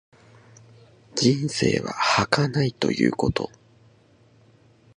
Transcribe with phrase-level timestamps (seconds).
[1.15, 3.51] 人生は儚いということ。